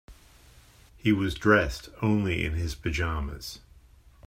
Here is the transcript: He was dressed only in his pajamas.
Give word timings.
He 0.97 1.11
was 1.11 1.35
dressed 1.35 1.89
only 2.01 2.43
in 2.43 2.53
his 2.53 2.73
pajamas. 2.73 3.59